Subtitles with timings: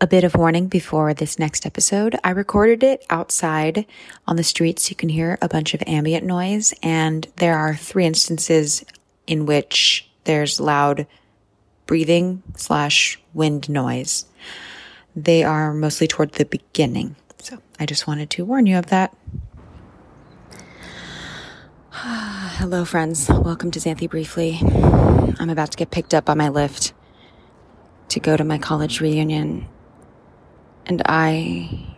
[0.00, 2.16] A bit of warning before this next episode.
[2.22, 3.84] I recorded it outside
[4.28, 6.72] on the street so you can hear a bunch of ambient noise.
[6.84, 8.84] And there are three instances
[9.26, 11.08] in which there's loud
[11.86, 14.26] breathing slash wind noise.
[15.16, 17.16] They are mostly toward the beginning.
[17.38, 19.16] So I just wanted to warn you of that.
[21.90, 23.28] Hello, friends.
[23.28, 24.60] Welcome to Xanthi Briefly.
[25.40, 26.92] I'm about to get picked up on my Lyft
[28.10, 29.66] to go to my college reunion
[30.88, 31.96] and I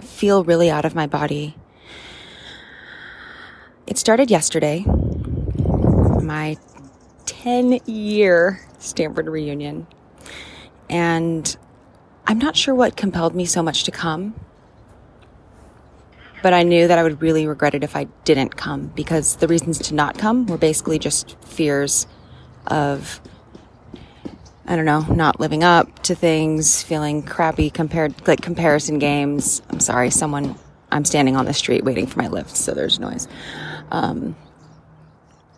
[0.00, 1.54] feel really out of my body.
[3.86, 4.84] It started yesterday,
[6.22, 6.56] my
[7.26, 9.86] 10 year Stanford reunion.
[10.88, 11.56] And
[12.26, 14.34] I'm not sure what compelled me so much to come,
[16.42, 19.48] but I knew that I would really regret it if I didn't come because the
[19.48, 22.06] reasons to not come were basically just fears
[22.66, 23.20] of
[24.68, 29.62] I don't know, not living up to things, feeling crappy compared, like comparison games.
[29.70, 30.56] I'm sorry, someone,
[30.92, 33.26] I'm standing on the street waiting for my Lyft, so there's noise.
[33.90, 34.36] Um,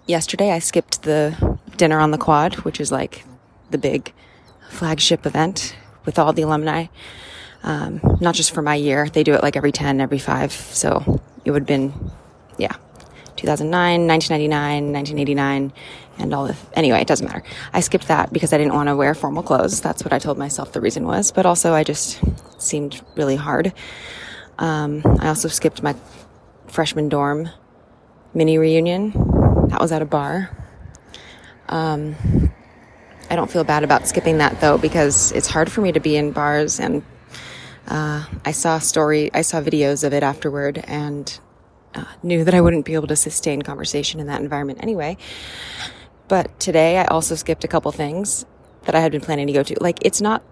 [0.07, 3.25] yesterday I skipped the dinner on the quad, which is like
[3.73, 4.13] the big
[4.69, 6.87] flagship event with all the alumni.
[7.65, 10.53] Um, not just for my year, they do it like every 10, every five.
[10.53, 12.13] So it would have been,
[12.59, 12.77] yeah,
[13.37, 15.73] 2009, 1999, 1989,
[16.19, 17.43] and all the, anyway, it doesn't matter.
[17.73, 19.81] I skipped that because I didn't want to wear formal clothes.
[19.81, 21.33] That's what I told myself the reason was.
[21.33, 22.21] But also, I just
[22.61, 23.73] seemed really hard.
[24.59, 25.95] Um, I also skipped my
[26.67, 27.49] freshman dorm
[28.35, 29.11] mini reunion.
[29.69, 30.57] That was at a bar.
[31.69, 32.17] Um,
[33.31, 36.17] I don't feel bad about skipping that though because it's hard for me to be
[36.17, 37.05] in bars and
[37.87, 41.39] uh, I saw story, I saw videos of it afterward and
[41.95, 45.17] uh, knew that I wouldn't be able to sustain conversation in that environment anyway.
[46.29, 48.47] But today I also skipped a couple things
[48.85, 49.77] that I had been planning to go to.
[49.81, 50.43] Like, it's not,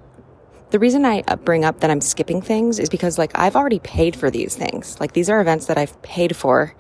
[0.71, 3.79] the reason I uh, bring up that I'm skipping things is because, like, I've already
[3.79, 4.99] paid for these things.
[5.01, 6.75] Like, these are events that I've paid for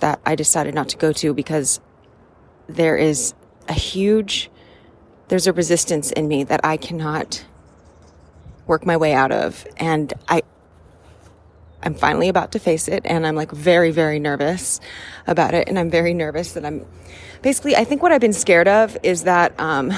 [0.00, 1.80] that I decided not to go to because
[2.68, 3.34] there is
[3.68, 4.50] a huge,
[5.28, 7.44] there's a resistance in me that I cannot
[8.66, 9.66] work my way out of.
[9.76, 10.42] And I,
[11.82, 14.80] I'm finally about to face it and I'm like very, very nervous
[15.26, 15.68] about it.
[15.68, 16.84] And I'm very nervous that I'm
[17.42, 19.92] basically, I think what I've been scared of is that, um,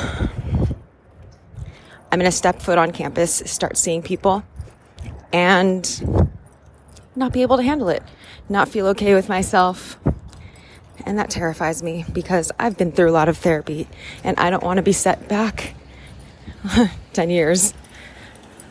[2.13, 4.45] I'm going to step foot on campus, start seeing people
[5.33, 6.29] and
[7.17, 8.03] not be able to handle it,
[8.51, 9.99] not feel okay with myself.
[11.07, 13.89] And that terrifies me because I've been through a lot of therapy
[14.23, 15.75] and I don't want to be set back
[17.15, 17.73] 10 years.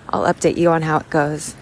[0.10, 1.56] I'll update you on how it goes.